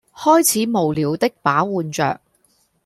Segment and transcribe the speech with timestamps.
[0.15, 2.19] 開始無聊的把玩着